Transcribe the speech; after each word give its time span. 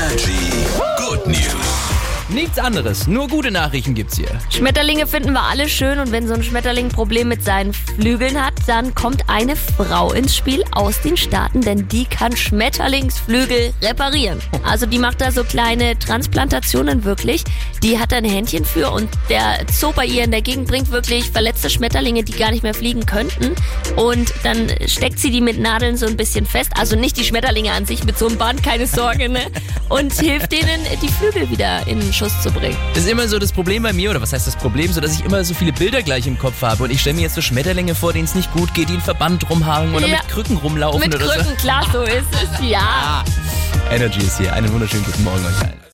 Energy. 0.00 0.39
Nichts 2.32 2.60
anderes, 2.60 3.08
nur 3.08 3.26
gute 3.26 3.50
Nachrichten 3.50 3.94
gibt's 3.94 4.16
hier. 4.16 4.28
Schmetterlinge 4.50 5.08
finden 5.08 5.32
wir 5.32 5.42
alle 5.42 5.68
schön 5.68 5.98
und 5.98 6.12
wenn 6.12 6.28
so 6.28 6.34
ein 6.34 6.44
Schmetterling 6.44 6.86
ein 6.86 6.92
Problem 6.92 7.26
mit 7.26 7.42
seinen 7.42 7.72
Flügeln 7.72 8.40
hat, 8.40 8.54
dann 8.68 8.94
kommt 8.94 9.28
eine 9.28 9.56
Frau 9.56 10.12
ins 10.12 10.36
Spiel 10.36 10.62
aus 10.70 11.00
den 11.00 11.16
Staaten, 11.16 11.60
denn 11.60 11.88
die 11.88 12.04
kann 12.04 12.36
Schmetterlingsflügel 12.36 13.72
reparieren. 13.82 14.38
Also 14.62 14.86
die 14.86 14.98
macht 14.98 15.20
da 15.20 15.32
so 15.32 15.42
kleine 15.42 15.98
Transplantationen 15.98 17.02
wirklich. 17.02 17.42
Die 17.82 17.98
hat 17.98 18.12
da 18.12 18.18
ein 18.18 18.24
Händchen 18.24 18.64
für 18.64 18.92
und 18.92 19.08
der 19.28 19.66
Zoo 19.72 19.92
bei 19.92 20.06
ihr 20.06 20.22
in 20.22 20.30
der 20.30 20.42
Gegend 20.42 20.68
bringt 20.68 20.92
wirklich 20.92 21.30
verletzte 21.30 21.68
Schmetterlinge, 21.68 22.22
die 22.22 22.32
gar 22.32 22.52
nicht 22.52 22.62
mehr 22.62 22.74
fliegen 22.74 23.06
könnten. 23.06 23.56
Und 23.96 24.32
dann 24.44 24.68
steckt 24.86 25.18
sie 25.18 25.32
die 25.32 25.40
mit 25.40 25.58
Nadeln 25.58 25.96
so 25.96 26.06
ein 26.06 26.16
bisschen 26.16 26.46
fest. 26.46 26.70
Also 26.78 26.94
nicht 26.94 27.16
die 27.16 27.24
Schmetterlinge 27.24 27.72
an 27.72 27.86
sich 27.86 28.04
mit 28.04 28.16
so 28.16 28.28
einem 28.28 28.38
Band, 28.38 28.62
keine 28.62 28.86
Sorge, 28.86 29.28
ne? 29.28 29.40
Und 29.88 30.12
hilft 30.12 30.52
denen, 30.52 30.80
die 31.02 31.08
Flügel 31.08 31.50
wieder 31.50 31.84
in 31.88 31.98
den 31.98 32.12
Schuss 32.20 32.42
zu 32.42 32.50
bringen. 32.50 32.76
Das 32.92 33.04
ist 33.04 33.08
immer 33.10 33.26
so 33.28 33.38
das 33.38 33.50
Problem 33.50 33.82
bei 33.82 33.94
mir, 33.94 34.10
oder 34.10 34.20
was 34.20 34.34
heißt 34.34 34.46
das 34.46 34.54
Problem, 34.54 34.92
so 34.92 35.00
dass 35.00 35.14
ich 35.14 35.24
immer 35.24 35.42
so 35.42 35.54
viele 35.54 35.72
Bilder 35.72 36.02
gleich 36.02 36.26
im 36.26 36.38
Kopf 36.38 36.60
habe 36.60 36.84
und 36.84 36.90
ich 36.90 37.00
stelle 37.00 37.16
mir 37.16 37.22
jetzt 37.22 37.34
so 37.34 37.40
Schmetterlinge 37.40 37.94
vor, 37.94 38.12
denen 38.12 38.26
es 38.26 38.34
nicht 38.34 38.52
gut 38.52 38.74
geht, 38.74 38.90
die 38.90 38.94
in 38.94 39.00
Verband 39.00 39.48
rumhaken 39.48 39.94
oder 39.94 40.06
Ja. 40.06 40.18
mit 40.18 40.28
Krücken 40.28 40.58
rumlaufen 40.58 41.00
Mit 41.00 41.14
oder 41.14 41.24
Krücken, 41.26 41.56
klar, 41.56 41.82
so 41.90 42.02
ist 42.02 42.26
es, 42.34 42.68
ja. 42.68 43.24
so. 43.24 43.94
Energy 43.94 44.20
ist 44.20 44.36
hier. 44.36 44.52
Einen 44.52 44.70
wunderschönen 44.70 45.04
guten 45.06 45.24
Morgen 45.24 45.42
euch 45.46 45.62
allen. 45.62 45.80